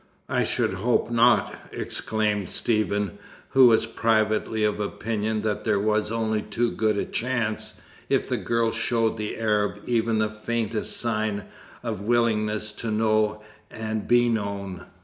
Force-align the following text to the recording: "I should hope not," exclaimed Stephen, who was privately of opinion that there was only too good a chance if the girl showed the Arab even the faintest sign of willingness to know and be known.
"I 0.29 0.43
should 0.45 0.73
hope 0.73 1.11
not," 1.11 1.53
exclaimed 1.71 2.49
Stephen, 2.49 3.19
who 3.49 3.67
was 3.67 3.85
privately 3.85 4.63
of 4.63 4.79
opinion 4.79 5.43
that 5.43 5.63
there 5.63 5.77
was 5.79 6.11
only 6.11 6.41
too 6.41 6.71
good 6.71 6.97
a 6.97 7.05
chance 7.05 7.75
if 8.09 8.27
the 8.27 8.37
girl 8.37 8.71
showed 8.71 9.15
the 9.17 9.37
Arab 9.37 9.79
even 9.85 10.17
the 10.17 10.31
faintest 10.31 10.97
sign 10.97 11.43
of 11.83 12.01
willingness 12.01 12.71
to 12.81 12.89
know 12.89 13.43
and 13.69 14.07
be 14.07 14.27
known. 14.27 14.87